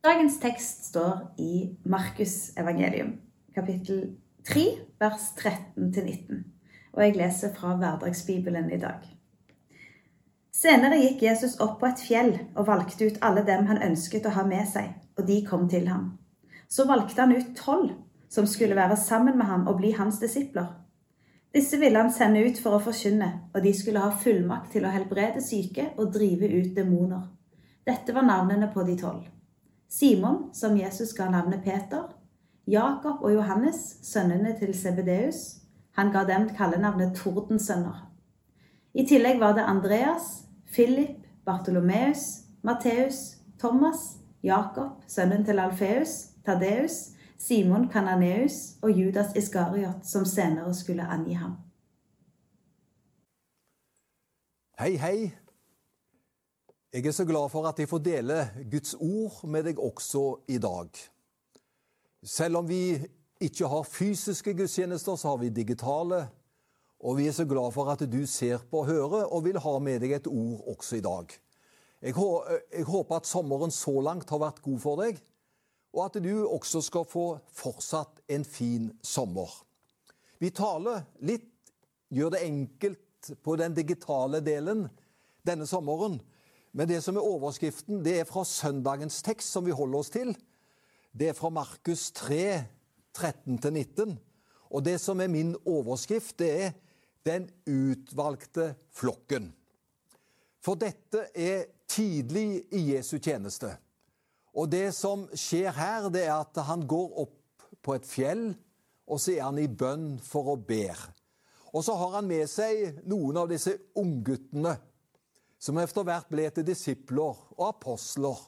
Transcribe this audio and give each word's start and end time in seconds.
Dagens 0.00 0.38
tekst 0.40 0.84
står 0.84 1.18
i 1.36 1.76
Markus 1.84 2.56
evangelium, 2.56 3.10
kapittel 3.54 4.14
3, 4.48 4.62
vers 4.96 5.26
13-19. 5.36 6.38
Og 6.94 7.02
jeg 7.04 7.16
leser 7.18 7.50
fra 7.52 7.74
Hverdagsbibelen 7.76 8.70
i 8.72 8.78
dag. 8.80 9.02
Senere 10.56 10.96
gikk 11.02 11.26
Jesus 11.26 11.58
opp 11.60 11.74
på 11.82 11.90
et 11.90 12.00
fjell 12.00 12.30
og 12.54 12.64
valgte 12.70 13.10
ut 13.10 13.18
alle 13.20 13.42
dem 13.44 13.68
han 13.68 13.82
ønsket 13.90 14.24
å 14.24 14.32
ha 14.38 14.44
med 14.48 14.70
seg, 14.70 14.86
og 15.20 15.26
de 15.28 15.36
kom 15.44 15.66
til 15.68 15.90
ham. 15.92 16.06
Så 16.64 16.86
valgte 16.88 17.20
han 17.20 17.34
ut 17.36 17.50
tolv, 17.58 17.90
som 18.32 18.48
skulle 18.48 18.78
være 18.78 18.96
sammen 18.96 19.36
med 19.36 19.50
ham 19.50 19.66
og 19.68 19.82
bli 19.82 19.90
hans 19.98 20.16
disipler. 20.22 20.70
Disse 21.52 21.76
ville 21.82 22.00
han 22.00 22.08
sende 22.14 22.40
ut 22.40 22.62
for 22.62 22.78
å 22.78 22.80
forkynne, 22.86 23.28
og 23.52 23.60
de 23.68 23.74
skulle 23.76 24.00
ha 24.00 24.16
fullmakt 24.24 24.72
til 24.72 24.88
å 24.88 24.94
helbrede 24.96 25.44
syke 25.44 25.90
og 25.98 26.08
drive 26.16 26.48
ut 26.56 26.72
demoner. 26.80 27.28
Dette 27.84 28.16
var 28.16 28.24
navnene 28.24 28.70
på 28.72 28.86
de 28.88 28.96
tolv. 29.04 29.28
Simon, 29.90 30.54
som 30.54 30.76
Jesus 30.76 31.12
ga 31.12 31.30
navnet 31.30 31.64
Peter. 31.64 32.16
Jakob 32.66 33.22
og 33.22 33.34
Johannes, 33.34 33.98
sønnene 34.02 34.54
til 34.58 34.74
Sebedeus. 34.74 35.36
Han 35.98 36.12
ga 36.12 36.22
dem 36.24 36.48
kallenavnet 36.54 37.16
Tordensønner. 37.16 38.06
I 38.94 39.06
tillegg 39.06 39.40
var 39.40 39.54
det 39.58 39.66
Andreas, 39.66 40.44
Philip, 40.72 41.26
Bartolomeus, 41.44 42.18
Matteus, 42.62 43.36
Thomas, 43.58 44.20
Jakob, 44.42 45.02
sønnen 45.06 45.44
til 45.44 45.58
Alfeus, 45.58 46.08
Tadeus, 46.46 47.10
Simon 47.38 47.88
Kananeus 47.88 48.52
og 48.82 48.90
Judas 48.90 49.36
Iskariot, 49.36 50.06
som 50.06 50.24
senere 50.24 50.74
skulle 50.74 51.02
angi 51.02 51.32
ham. 51.32 51.56
Hei, 54.80 54.96
hei. 54.96 55.30
Jeg 56.90 57.06
er 57.06 57.14
så 57.14 57.24
glad 57.24 57.48
for 57.52 57.68
at 57.68 57.78
jeg 57.78 57.86
får 57.88 58.00
dele 58.02 58.36
Guds 58.70 58.96
ord 58.98 59.44
med 59.46 59.62
deg 59.68 59.78
også 59.78 60.24
i 60.50 60.56
dag. 60.58 60.88
Selv 62.26 62.58
om 62.58 62.66
vi 62.66 62.98
ikke 63.40 63.68
har 63.70 63.86
fysiske 63.86 64.56
gudstjenester, 64.58 65.14
så 65.14 65.28
har 65.28 65.38
vi 65.38 65.52
digitale. 65.54 66.24
Og 67.00 67.20
vi 67.20 67.28
er 67.30 67.36
så 67.36 67.46
glad 67.46 67.70
for 67.72 67.86
at 67.92 68.02
du 68.10 68.26
ser 68.26 68.58
på 68.70 68.82
og 68.82 68.90
hører 68.90 69.30
og 69.30 69.44
vil 69.44 69.60
ha 69.62 69.74
med 69.78 70.02
deg 70.02 70.16
et 70.16 70.26
ord 70.26 70.66
også 70.74 70.98
i 70.98 71.04
dag. 71.04 71.30
Jeg, 72.02 72.84
håper 72.84 73.16
at 73.16 73.28
sommeren 73.28 73.70
så 73.70 73.94
langt 74.02 74.30
har 74.30 74.42
vært 74.42 74.58
god 74.64 74.80
for 74.82 75.04
deg 75.04 75.20
og 75.94 76.04
at 76.04 76.18
du 76.22 76.46
også 76.46 76.82
skal 76.82 77.06
få 77.06 77.24
fortsatt 77.54 78.18
en 78.30 78.44
fin 78.46 78.90
sommer. 79.02 79.50
Vi 80.38 80.50
taler 80.54 81.04
litt, 81.26 81.46
gjør 82.10 82.34
det 82.34 82.42
enkelt 82.46 83.30
på 83.42 83.56
den 83.62 83.74
digitale 83.78 84.42
delen 84.42 84.88
denne 85.46 85.66
sommeren. 85.70 86.18
Men 86.72 86.88
det 86.88 87.00
som 87.02 87.16
er 87.18 87.26
overskriften, 87.26 88.04
det 88.04 88.20
er 88.20 88.28
fra 88.28 88.44
søndagens 88.46 89.22
tekst 89.26 89.50
som 89.50 89.66
vi 89.66 89.74
holder 89.74 89.98
oss 89.98 90.12
til. 90.14 90.34
Det 91.12 91.30
er 91.30 91.38
fra 91.38 91.50
Markus 91.50 92.10
3, 92.14 92.64
13-19. 93.16 94.14
Og 94.70 94.84
det 94.86 95.00
som 95.02 95.20
er 95.20 95.32
min 95.32 95.56
overskrift, 95.66 96.38
det 96.38 96.52
er 96.62 96.70
Den 97.20 97.50
utvalgte 97.68 98.78
flokken. 98.96 99.50
For 100.64 100.78
dette 100.80 101.26
er 101.36 101.66
tidlig 101.84 102.62
i 102.72 102.94
Jesu 102.94 103.18
tjeneste. 103.18 103.74
Og 104.56 104.70
det 104.72 104.94
som 104.96 105.26
skjer 105.36 105.68
her, 105.76 106.08
det 106.08 106.22
er 106.24 106.38
at 106.38 106.62
han 106.64 106.86
går 106.88 107.18
opp 107.20 107.66
på 107.84 107.92
et 107.98 108.08
fjell, 108.08 108.54
og 109.04 109.20
så 109.20 109.34
er 109.34 109.44
han 109.50 109.60
i 109.60 109.68
bønn 109.68 110.14
for 110.24 110.54
å 110.54 110.56
ber. 110.56 110.96
Og 111.74 111.84
så 111.84 111.92
har 112.00 112.16
han 112.16 112.30
med 112.30 112.48
seg 112.48 113.02
noen 113.04 113.42
av 113.42 113.52
disse 113.52 113.76
ungguttene 114.00 114.78
som 115.60 115.78
etter 115.78 116.06
hvert 116.06 116.30
ble 116.32 116.46
til 116.54 116.66
disipler 116.66 117.36
og 117.56 117.64
apostler. 117.68 118.38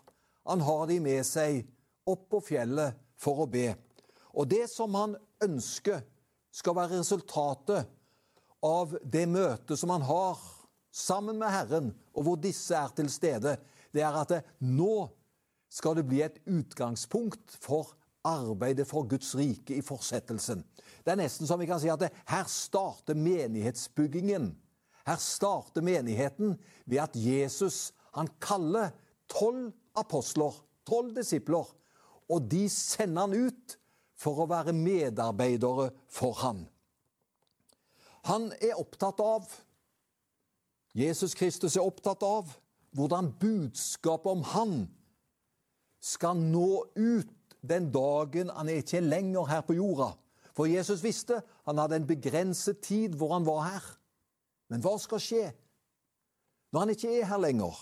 Han 0.49 0.65
har 0.65 0.87
de 0.89 0.99
med 1.05 1.23
seg 1.29 1.63
opp 2.09 2.29
på 2.33 2.41
fjellet 2.49 2.97
for 3.21 3.45
å 3.45 3.51
be. 3.51 3.71
Og 4.33 4.49
det 4.49 4.65
som 4.73 4.95
han 4.97 5.15
ønsker 5.45 6.01
skal 6.53 6.77
være 6.77 6.99
resultatet 6.99 7.89
av 8.65 8.97
det 9.03 9.27
møtet 9.29 9.79
som 9.79 9.93
han 9.93 10.05
har 10.07 10.41
sammen 10.93 11.39
med 11.41 11.53
Herren, 11.53 11.91
og 12.13 12.27
hvor 12.27 12.41
disse 12.41 12.77
er 12.77 12.93
til 12.97 13.09
stede, 13.13 13.57
det 13.93 14.05
er 14.05 14.17
at 14.17 14.33
det, 14.33 14.41
nå 14.65 15.09
skal 15.73 15.97
det 15.97 16.07
bli 16.09 16.21
et 16.25 16.41
utgangspunkt 16.49 17.57
for 17.61 17.95
arbeidet 18.29 18.87
for 18.87 19.09
Guds 19.09 19.33
rike 19.37 19.75
i 19.77 19.85
fortsettelsen. 19.85 20.63
Det 21.03 21.13
er 21.13 21.19
nesten 21.19 21.49
som 21.49 21.61
vi 21.61 21.67
kan 21.67 21.81
si 21.83 21.91
at 21.91 22.05
det, 22.05 22.13
her 22.29 22.45
starter 22.49 23.19
menighetsbyggingen. 23.19 24.53
Her 25.07 25.19
starter 25.19 25.83
menigheten 25.83 26.57
ved 26.87 27.03
at 27.03 27.17
Jesus 27.17 27.93
han 28.15 28.29
kaller 28.41 28.93
tolv 29.29 29.73
apostler, 29.97 30.53
tolv 30.87 31.15
disipler, 31.17 31.67
og 32.29 32.51
de 32.51 32.69
sender 32.69 33.27
han 33.27 33.49
ut 33.49 33.77
for 34.17 34.45
å 34.45 34.49
være 34.51 34.75
medarbeidere 34.77 35.91
for 36.13 36.37
han. 36.45 36.65
Han 38.31 38.53
er 38.63 38.79
opptatt 38.79 39.21
av 39.25 39.49
Jesus 40.93 41.33
Kristus 41.35 41.77
er 41.77 41.87
opptatt 41.89 42.23
av 42.27 42.51
hvordan 42.93 43.31
budskapet 43.41 44.29
om 44.29 44.43
han 44.53 44.75
skal 46.03 46.37
nå 46.37 46.85
ut 46.99 47.31
den 47.63 47.89
dagen 47.95 48.51
han 48.53 48.69
er 48.69 48.83
ikke 48.83 49.01
lenger 49.01 49.49
her 49.49 49.65
på 49.65 49.79
jorda. 49.79 50.13
For 50.53 50.69
Jesus 50.69 51.01
visste 51.05 51.41
han 51.65 51.81
hadde 51.81 52.03
en 52.03 52.09
begrenset 52.09 52.83
tid 52.85 53.17
hvor 53.17 53.33
han 53.33 53.47
var 53.49 53.63
her. 53.71 53.87
Men 54.73 54.81
hva 54.81 54.97
skal 55.01 55.21
skje 55.21 55.47
når 56.73 56.81
han 56.81 56.93
ikke 56.95 57.11
er 57.19 57.29
her 57.29 57.41
lenger? 57.43 57.77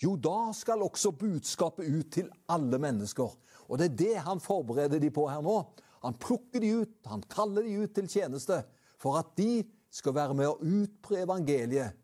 Jo, 0.00 0.14
da 0.16 0.54
skal 0.56 0.80
også 0.86 1.12
budskapet 1.20 1.84
ut 1.84 2.08
til 2.16 2.30
alle 2.48 2.78
mennesker. 2.80 3.34
Og 3.68 3.78
det 3.78 3.90
er 3.90 3.98
det 4.00 4.22
han 4.24 4.40
forbereder 4.40 5.02
de 5.02 5.10
på 5.12 5.26
her 5.28 5.42
nå. 5.44 5.58
Han 6.00 6.16
plukker 6.16 6.64
de 6.64 6.70
ut, 6.80 6.94
han 7.04 7.20
kaller 7.28 7.66
de 7.66 7.82
ut 7.82 7.92
til 7.92 8.08
tjeneste, 8.08 8.62
for 8.96 9.20
at 9.20 9.34
de 9.36 9.60
skal 9.92 10.16
være 10.16 10.38
med 10.38 10.48
å 10.48 10.56
utbre 10.64 11.20
evangeliet 11.26 11.98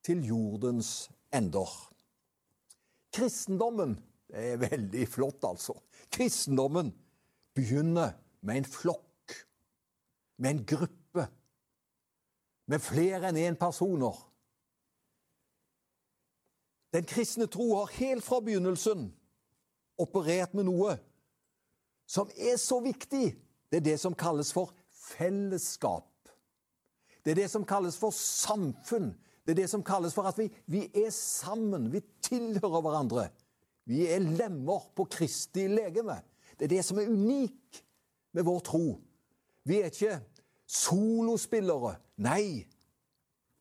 til 0.00 0.24
jordens 0.24 1.10
ender. 1.36 1.68
Kristendommen 3.12 3.98
det 4.32 4.42
er 4.54 4.60
veldig 4.62 5.04
flott, 5.12 5.44
altså. 5.44 5.74
Kristendommen 6.12 6.88
begynner 7.52 8.14
med 8.40 8.62
en 8.62 8.68
flokk, 8.68 9.34
med 10.40 10.54
en 10.54 10.62
gruppe, 10.72 11.01
med 12.70 12.82
flere 12.82 13.30
enn 13.30 13.40
én 13.40 13.58
personer. 13.58 14.16
Den 16.92 17.06
kristne 17.08 17.48
tro 17.48 17.70
har 17.74 17.94
helt 17.96 18.24
fra 18.24 18.40
begynnelsen 18.44 19.08
operert 20.00 20.54
med 20.54 20.68
noe 20.68 20.98
som 22.08 22.30
er 22.36 22.58
så 22.60 22.80
viktig. 22.84 23.32
Det 23.72 23.80
er 23.80 23.86
det 23.92 23.98
som 24.00 24.14
kalles 24.18 24.52
for 24.52 24.74
fellesskap. 25.14 26.10
Det 27.24 27.32
er 27.32 27.44
det 27.44 27.50
som 27.50 27.64
kalles 27.64 27.96
for 27.96 28.12
samfunn. 28.12 29.12
Det 29.46 29.54
er 29.54 29.62
det 29.62 29.70
som 29.70 29.84
kalles 29.86 30.14
for 30.14 30.28
at 30.28 30.38
vi, 30.38 30.48
vi 30.66 30.84
er 30.94 31.10
sammen. 31.14 31.88
Vi 31.92 32.02
tilhører 32.22 32.82
hverandre. 32.84 33.28
Vi 33.88 34.04
er 34.06 34.22
lemmer 34.22 34.84
på 34.96 35.06
Kristi 35.10 35.66
legeme. 35.70 36.20
Det 36.58 36.68
er 36.68 36.76
det 36.76 36.84
som 36.84 37.00
er 37.00 37.10
unikt 37.10 37.82
med 38.36 38.46
vår 38.46 38.60
tro. 38.66 38.84
Vi 39.64 39.80
er 39.80 39.90
ikke 39.90 40.18
solospillere. 40.72 41.96
Nei. 42.24 42.64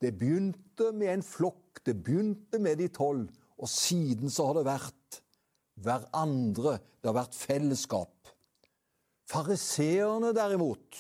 Det 0.01 0.13
begynte 0.17 0.89
med 0.97 1.11
en 1.13 1.25
flokk, 1.25 1.83
det 1.85 1.99
begynte 2.01 2.57
med 2.59 2.79
de 2.81 2.87
tolv, 2.89 3.27
og 3.61 3.69
siden 3.69 4.31
så 4.33 4.47
har 4.47 4.57
det 4.57 4.65
vært 4.65 5.19
hverandre, 5.81 6.79
det 7.01 7.09
har 7.09 7.19
vært 7.19 7.37
fellesskap. 7.37 8.31
Fariseerne 9.29 10.33
derimot, 10.35 10.97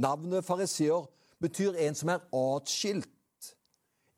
navnet 0.00 0.46
fariseer 0.46 1.04
betyr 1.40 1.76
en 1.84 1.98
som 1.98 2.14
er 2.14 2.24
atskilt, 2.36 3.50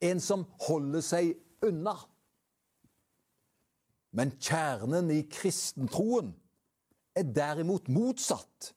en 0.03 0.23
som 0.23 0.47
holder 0.69 1.05
seg 1.05 1.35
unna. 1.67 1.97
Men 4.15 4.35
kjernen 4.39 5.11
i 5.15 5.23
kristentroen 5.33 6.33
er 7.17 7.27
derimot 7.29 7.91
motsatt. 7.93 8.73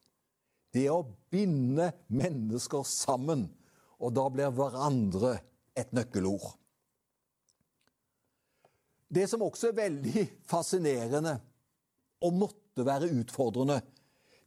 Det 0.75 0.89
å 0.92 1.06
binde 1.31 1.92
mennesker 2.12 2.83
sammen, 2.88 3.48
og 3.95 4.12
da 4.18 4.25
blir 4.31 4.51
hverandre 4.51 5.38
et 5.77 5.94
nøkkelord. 5.95 6.50
Det 9.07 9.24
som 9.31 9.45
også 9.45 9.69
er 9.69 9.77
veldig 9.77 10.24
fascinerende 10.50 11.38
og 12.25 12.39
måtte 12.42 12.83
være 12.83 13.12
utfordrende, 13.22 13.80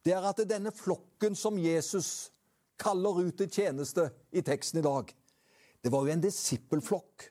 det 0.05 0.13
er 0.13 0.27
at 0.29 0.41
denne 0.47 0.71
flokken 0.75 1.35
som 1.35 1.57
Jesus 1.59 2.29
kaller 2.79 3.25
ut 3.25 3.39
til 3.39 3.49
tjeneste 3.51 4.05
i 4.31 4.43
teksten 4.45 4.79
i 4.79 4.85
dag, 4.85 5.09
det 5.81 5.91
var 5.91 6.05
jo 6.05 6.13
en 6.13 6.23
disippelflokk 6.23 7.25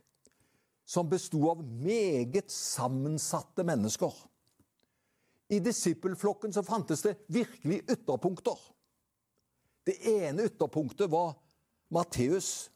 som 0.88 1.08
besto 1.08 1.40
av 1.50 1.60
meget 1.60 2.48
sammensatte 2.52 3.64
mennesker. 3.66 4.12
I 5.52 5.60
disippelflokken 5.64 6.52
så 6.52 6.64
fantes 6.64 7.04
det 7.04 7.14
virkelig 7.32 7.82
ytterpunkter. 7.92 8.56
Det 9.88 9.96
ene 10.04 10.44
ytterpunktet 10.50 11.08
var 11.10 11.32
Matteus. 11.88 12.68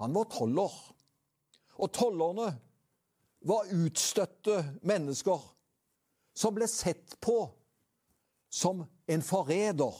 Han 0.00 0.14
var 0.16 0.24
toller. 0.32 0.72
Og 1.76 1.92
tollerne 1.92 2.48
var 3.44 3.68
utstøtte 3.76 4.62
mennesker 4.88 5.42
som 6.36 6.56
ble 6.56 6.68
sett 6.68 7.18
på 7.20 7.36
som 8.48 8.80
en 9.06 9.24
forræder. 9.24 9.98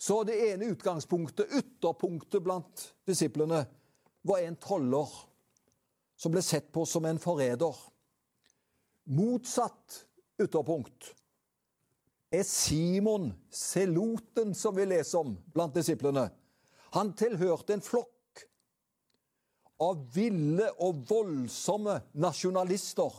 Så 0.00 0.22
det 0.24 0.38
ene 0.52 0.70
utgangspunktet, 0.72 1.50
ytterpunktet 1.58 2.42
blant 2.46 2.86
disiplene, 3.06 3.64
var 4.22 4.44
en 4.44 4.56
toller 4.62 5.10
som 6.16 6.32
ble 6.32 6.42
sett 6.46 6.70
på 6.72 6.86
som 6.86 7.04
en 7.10 7.18
forræder. 7.20 7.74
Motsatt 9.10 10.04
ytterpunkt 10.40 11.10
er 12.30 12.46
Simon 12.46 13.32
Seloten, 13.50 14.54
som 14.54 14.76
vi 14.76 14.86
leser 14.86 15.22
om 15.22 15.34
blant 15.54 15.74
disiplene. 15.74 16.28
Han 16.94 17.12
tilhørte 17.18 17.74
en 17.74 17.84
flokk 17.84 18.44
av 19.80 20.02
ville 20.14 20.68
og 20.84 21.04
voldsomme 21.08 21.96
nasjonalister 22.20 23.14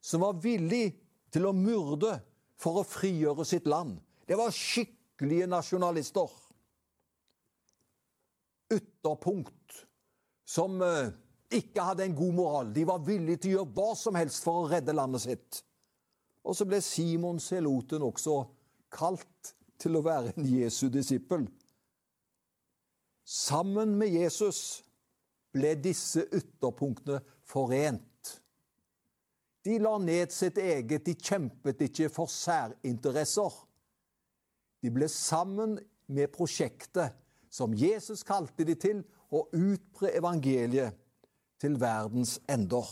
som 0.00 0.24
var 0.24 0.38
villig 0.40 0.92
til 1.32 1.48
å 1.48 1.56
myrde 1.56 2.16
for 2.60 2.80
å 2.80 2.86
frigjøre 2.86 3.44
sitt 3.48 3.68
land. 3.68 3.98
Det 4.26 4.38
var 4.38 4.54
skikkelige 4.54 5.48
nasjonalister. 5.50 6.30
Ytterpunkt 8.70 9.80
som 10.46 10.78
eh, 10.84 11.10
ikke 11.50 11.84
hadde 11.84 12.06
en 12.06 12.16
god 12.16 12.36
moral. 12.36 12.70
De 12.74 12.84
var 12.86 13.02
villige 13.06 13.42
til 13.42 13.52
å 13.52 13.58
gjøre 13.58 13.74
hva 13.76 13.90
som 13.98 14.18
helst 14.18 14.44
for 14.46 14.62
å 14.62 14.70
redde 14.70 14.94
landet 14.94 15.24
sitt. 15.26 15.60
Og 16.44 16.56
så 16.56 16.66
ble 16.68 16.80
Simon 16.84 17.40
Seloten 17.42 18.04
også 18.04 18.42
kalt 18.92 19.54
til 19.80 19.96
å 19.96 20.04
være 20.04 20.34
en 20.36 20.46
Jesu 20.48 20.88
disippel. 20.92 21.46
Sammen 23.24 23.94
med 23.98 24.12
Jesus 24.12 24.80
ble 25.54 25.74
disse 25.82 26.24
ytterpunktene 26.34 27.20
forent. 27.46 28.06
De 29.64 29.76
la 29.82 29.96
ned 30.00 30.32
sitt 30.32 30.58
eget, 30.58 31.04
de 31.04 31.14
kjempet 31.14 31.82
ikke 31.84 32.08
for 32.12 32.30
særinteresser. 32.32 33.52
De 34.80 34.92
ble 34.92 35.08
sammen 35.12 35.76
med 36.08 36.32
prosjektet 36.32 37.16
som 37.52 37.74
Jesus 37.76 38.24
kalte 38.26 38.64
de 38.64 38.76
til, 38.78 39.02
å 39.30 39.44
utbre 39.54 40.10
evangeliet 40.18 40.96
til 41.62 41.76
verdens 41.78 42.40
ender. 42.50 42.88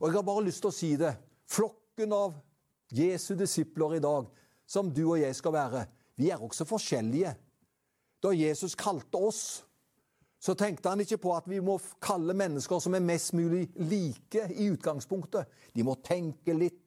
Og 0.00 0.08
jeg 0.08 0.16
har 0.16 0.26
bare 0.26 0.42
lyst 0.48 0.64
til 0.64 0.72
å 0.72 0.74
si 0.74 0.88
det. 0.98 1.12
Flokken 1.46 2.14
av 2.16 2.34
Jesu 2.94 3.34
disipler 3.38 3.96
i 3.96 4.02
dag, 4.02 4.28
som 4.66 4.90
du 4.94 5.02
og 5.08 5.20
jeg 5.20 5.34
skal 5.36 5.54
være, 5.56 5.84
vi 6.16 6.30
er 6.30 6.42
også 6.42 6.66
forskjellige. 6.68 7.34
Da 8.22 8.30
Jesus 8.32 8.76
kalte 8.78 9.18
oss, 9.18 9.42
så 10.40 10.54
tenkte 10.56 10.92
han 10.92 11.00
ikke 11.00 11.18
på 11.24 11.32
at 11.34 11.48
vi 11.48 11.58
må 11.64 11.78
kalle 12.04 12.36
mennesker 12.36 12.80
som 12.82 12.94
er 12.96 13.04
mest 13.04 13.32
mulig 13.36 13.66
like 13.80 14.46
i 14.52 14.68
utgangspunktet. 14.72 15.48
De 15.74 15.84
må 15.86 15.96
tenke 16.04 16.54
litt 16.56 16.80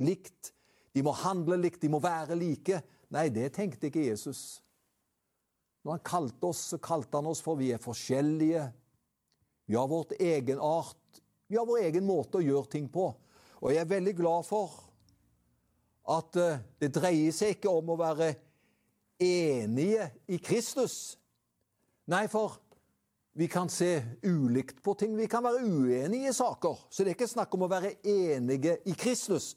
likt, 0.00 0.52
de 0.94 1.02
må 1.04 1.12
handle 1.14 1.58
likt, 1.60 1.82
de 1.82 1.90
må 1.92 2.00
være 2.02 2.38
like. 2.38 2.80
Nei, 3.14 3.28
det 3.34 3.52
tenkte 3.56 3.90
ikke 3.90 4.06
Jesus. 4.06 4.60
Når 5.84 5.96
han 5.96 6.04
kalte 6.06 6.50
oss, 6.50 6.62
så 6.72 6.78
kalte 6.82 7.18
han 7.18 7.28
oss 7.30 7.42
for 7.44 7.58
vi 7.58 7.72
er 7.74 7.82
forskjellige. 7.82 8.68
Vi 9.70 9.78
har 9.78 9.90
vårt 9.90 10.16
egen 10.18 10.62
art. 10.62 11.20
Vi 11.50 11.58
har 11.58 11.66
vår 11.66 11.84
egen 11.88 12.06
måte 12.06 12.38
å 12.38 12.44
gjøre 12.44 12.70
ting 12.70 12.86
på. 12.92 13.10
Og 13.60 13.74
jeg 13.74 13.82
er 13.82 13.90
veldig 13.90 14.14
glad 14.18 14.46
for 14.46 14.89
at 16.10 16.36
eh, 16.40 16.62
det 16.82 16.92
dreier 16.94 17.34
seg 17.34 17.56
ikke 17.56 17.72
om 17.72 17.92
å 17.94 17.98
være 18.00 18.32
enige 19.20 20.10
i 20.32 20.40
Kristus. 20.42 21.16
Nei, 22.10 22.24
for 22.32 22.58
vi 23.38 23.46
kan 23.48 23.70
se 23.70 24.02
ulikt 24.26 24.82
på 24.82 24.94
ting. 24.98 25.14
Vi 25.16 25.28
kan 25.30 25.44
være 25.44 25.62
uenige 25.62 26.32
i 26.32 26.34
saker. 26.34 26.86
Så 26.90 27.04
det 27.04 27.12
er 27.12 27.18
ikke 27.18 27.30
snakk 27.30 27.54
om 27.54 27.66
å 27.66 27.70
være 27.70 27.94
enige 28.02 28.80
i 28.90 28.96
Kristus, 28.98 29.54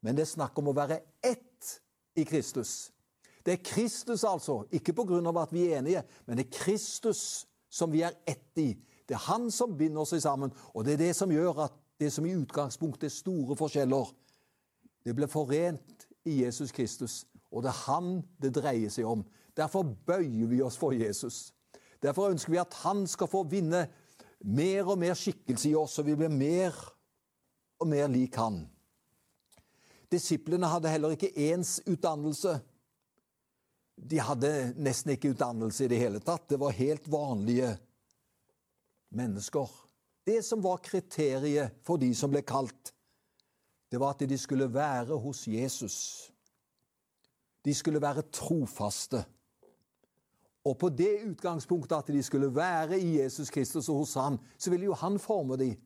men 0.00 0.14
det 0.16 0.24
er 0.24 0.36
snakk 0.36 0.58
om 0.60 0.70
å 0.70 0.76
være 0.76 1.00
ett 1.24 1.72
i 2.18 2.24
Kristus. 2.28 2.92
Det 3.42 3.56
er 3.56 3.64
Kristus, 3.64 4.24
altså. 4.24 4.62
Ikke 4.70 4.92
av 4.92 5.38
at 5.42 5.52
vi 5.52 5.66
er 5.66 5.78
enige, 5.78 6.02
men 6.26 6.36
det 6.36 6.46
er 6.46 6.58
Kristus 6.58 7.46
som 7.70 7.90
vi 7.90 8.02
er 8.02 8.14
ett 8.26 8.58
i. 8.58 8.76
Det 9.08 9.14
er 9.16 9.26
Han 9.26 9.50
som 9.50 9.76
binder 9.76 10.00
oss 10.02 10.14
sammen, 10.22 10.52
og 10.74 10.84
det 10.84 10.94
er 10.94 11.06
det 11.08 11.16
som 11.16 11.30
gjør 11.30 11.64
at 11.64 11.72
det 11.98 12.12
som 12.12 12.26
i 12.26 12.34
utgangspunktet 12.36 13.08
er 13.08 13.14
store 13.14 13.56
forskjeller, 13.56 14.12
det 15.04 15.14
ble 15.16 15.28
forent 15.30 16.06
i 16.28 16.42
Jesus 16.42 16.72
Kristus, 16.74 17.22
og 17.50 17.64
det 17.64 17.72
er 17.72 17.84
han 17.86 18.18
det 18.42 18.52
dreier 18.58 18.92
seg 18.92 19.08
om. 19.08 19.24
Derfor 19.56 19.86
bøyer 20.06 20.50
vi 20.50 20.60
oss 20.62 20.78
for 20.78 20.94
Jesus. 20.94 21.52
Derfor 22.02 22.30
ønsker 22.30 22.52
vi 22.52 22.60
at 22.62 22.74
han 22.84 23.06
skal 23.10 23.30
få 23.30 23.44
vinne 23.50 23.86
mer 24.44 24.86
og 24.86 24.98
mer 25.00 25.16
skikkelse 25.18 25.70
i 25.70 25.76
oss, 25.78 25.96
så 25.98 26.04
vi 26.06 26.16
blir 26.18 26.30
mer 26.30 26.76
og 27.78 27.88
mer 27.90 28.10
lik 28.10 28.36
han. 28.38 28.62
Disiplene 30.08 30.70
hadde 30.70 30.92
heller 30.92 31.14
ikke 31.14 31.32
ens 31.50 31.78
utdannelse. 31.86 32.54
De 33.98 34.20
hadde 34.22 34.52
nesten 34.78 35.12
ikke 35.14 35.34
utdannelse 35.34 35.84
i 35.84 35.90
det 35.90 35.98
hele 36.00 36.22
tatt. 36.24 36.46
Det 36.48 36.60
var 36.60 36.76
helt 36.78 37.08
vanlige 37.10 37.74
mennesker. 39.14 39.68
Det 40.24 40.40
som 40.44 40.62
var 40.64 40.80
kriteriet 40.84 41.80
for 41.84 42.00
de 42.00 42.12
som 42.16 42.32
ble 42.32 42.44
kalt, 42.46 42.92
det 43.90 44.00
var 44.00 44.14
at 44.14 44.28
de 44.28 44.38
skulle 44.38 44.74
være 44.74 45.16
hos 45.18 45.48
Jesus. 45.48 46.30
De 47.64 47.74
skulle 47.74 48.00
være 48.00 48.22
trofaste. 48.32 49.24
Og 50.64 50.78
på 50.78 50.88
det 50.88 51.22
utgangspunktet 51.30 51.96
at 51.96 52.10
de 52.12 52.22
skulle 52.22 52.54
være 52.54 53.00
i 53.00 53.20
Jesus 53.20 53.50
Kristus 53.50 53.88
og 53.88 54.02
hos 54.02 54.14
ham, 54.14 54.38
så 54.58 54.70
ville 54.70 54.84
jo 54.84 54.94
han 54.94 55.18
forme 55.18 55.56
dem. 55.56 55.76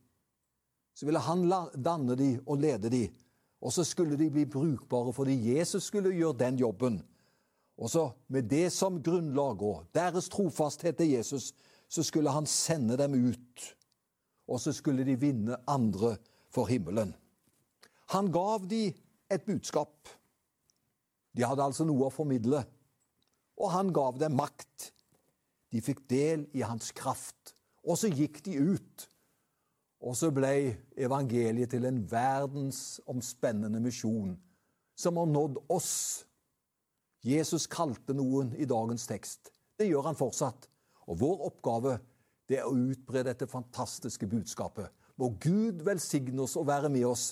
Så 0.95 1.05
ville 1.05 1.19
han 1.19 1.47
danne 1.85 2.15
dem 2.15 2.43
og 2.47 2.57
lede 2.57 2.89
dem. 2.89 3.13
Og 3.61 3.73
så 3.73 3.83
skulle 3.83 4.17
de 4.19 4.29
bli 4.31 4.45
brukbare 4.45 5.13
fordi 5.13 5.57
Jesus 5.57 5.83
skulle 5.83 6.11
gjøre 6.11 6.35
den 6.39 6.59
jobben. 6.59 7.01
Og 7.77 7.89
så 7.89 8.09
med 8.27 8.43
det 8.43 8.71
som 8.71 9.01
grunnlag 9.03 9.61
og 9.61 9.85
deres 9.95 10.29
trofasthet 10.29 10.97
til 10.97 11.09
Jesus, 11.15 11.53
så 11.89 12.03
skulle 12.03 12.29
han 12.29 12.45
sende 12.45 12.97
dem 12.97 13.13
ut. 13.29 13.75
Og 14.47 14.59
så 14.59 14.71
skulle 14.71 15.05
de 15.05 15.19
vinne 15.19 15.55
andre 15.67 16.17
for 16.49 16.65
himmelen. 16.65 17.15
Han 18.13 18.29
gav 18.31 18.67
de 18.69 18.91
et 19.33 19.45
budskap. 19.45 20.09
De 21.33 21.45
hadde 21.45 21.65
altså 21.65 21.85
noe 21.87 22.07
å 22.07 22.13
formidle. 22.13 22.61
Og 23.57 23.71
han 23.73 23.89
gav 23.93 24.19
dem 24.21 24.35
makt. 24.37 24.91
De 25.73 25.81
fikk 25.81 26.03
del 26.09 26.45
i 26.53 26.61
hans 26.61 26.91
kraft. 26.93 27.55
Og 27.81 27.97
så 27.97 28.11
gikk 28.13 28.43
de 28.45 28.59
ut. 28.61 29.07
Og 30.03 30.17
så 30.19 30.29
ble 30.35 30.75
evangeliet 30.99 31.71
til 31.73 31.87
en 31.87 32.03
verdensomspennende 32.11 33.81
misjon 33.81 34.35
som 34.99 35.17
har 35.17 35.29
nådd 35.31 35.61
oss. 35.73 35.93
Jesus 37.23 37.65
kalte 37.71 38.13
noen 38.13 38.51
i 38.59 38.67
dagens 38.69 39.07
tekst. 39.09 39.49
Det 39.79 39.87
gjør 39.87 40.11
han 40.11 40.19
fortsatt. 40.19 40.67
Og 41.07 41.17
vår 41.23 41.47
oppgave 41.47 41.97
det 42.51 42.59
er 42.59 42.67
å 42.67 42.75
utbre 42.75 43.23
dette 43.25 43.47
fantastiske 43.49 44.27
budskapet. 44.29 44.91
Må 45.17 45.31
Gud 45.41 45.81
velsigne 45.87 46.43
oss 46.43 46.57
og 46.59 46.67
være 46.67 46.91
med 46.91 47.07
oss 47.07 47.31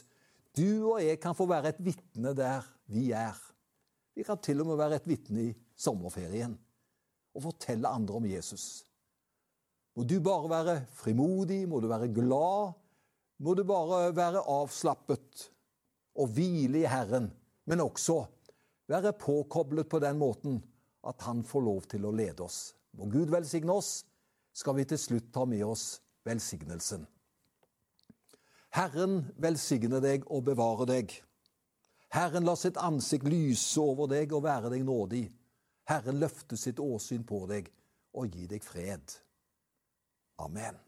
du 0.57 0.91
og 0.91 1.01
jeg 1.03 1.19
kan 1.21 1.35
få 1.37 1.47
være 1.49 1.71
et 1.71 1.81
vitne 1.83 2.33
der 2.37 2.65
vi 2.91 3.11
er. 3.15 3.37
Vi 4.15 4.25
kan 4.27 4.39
til 4.43 4.61
og 4.61 4.71
med 4.71 4.79
være 4.79 4.99
et 4.99 5.07
vitne 5.07 5.49
i 5.49 5.53
sommerferien 5.79 6.57
og 7.31 7.45
fortelle 7.45 7.87
andre 7.87 8.17
om 8.19 8.27
Jesus. 8.27 8.83
Må 9.95 10.03
du 10.07 10.17
bare 10.23 10.49
være 10.51 10.75
frimodig, 10.95 11.63
må 11.67 11.79
du 11.79 11.87
være 11.91 12.11
glad, 12.11 12.73
må 13.39 13.55
du 13.55 13.63
bare 13.67 14.11
være 14.15 14.43
avslappet 14.47 15.47
og 16.15 16.31
hvile 16.35 16.83
i 16.83 16.89
Herren, 16.89 17.31
men 17.65 17.83
også 17.83 18.21
være 18.91 19.15
påkoblet 19.15 19.89
på 19.89 19.99
den 20.03 20.19
måten 20.19 20.61
at 21.07 21.21
Han 21.25 21.43
får 21.43 21.61
lov 21.65 21.81
til 21.89 22.05
å 22.05 22.11
lede 22.13 22.43
oss. 22.43 22.75
Må 22.93 23.07
Gud 23.09 23.31
velsigne 23.31 23.73
oss, 23.73 24.03
skal 24.53 24.75
vi 24.77 24.85
til 24.85 24.99
slutt 24.99 25.31
ta 25.33 25.47
med 25.49 25.63
oss 25.65 26.01
velsignelsen. 26.27 27.07
Herren 28.71 29.25
velsigne 29.41 29.99
deg 30.03 30.23
og 30.31 30.45
bevare 30.47 30.87
deg. 30.87 31.11
Herren 32.11 32.47
la 32.47 32.55
sitt 32.59 32.79
ansikt 32.79 33.27
lyse 33.27 33.79
over 33.79 34.07
deg 34.11 34.31
og 34.35 34.45
være 34.45 34.71
deg 34.71 34.85
nådig. 34.87 35.25
Herren 35.91 36.19
løfte 36.21 36.59
sitt 36.59 36.79
åsyn 36.79 37.25
på 37.27 37.43
deg 37.51 37.67
og 38.15 38.31
gi 38.31 38.47
deg 38.47 38.63
fred. 38.63 39.17
Amen. 40.39 40.79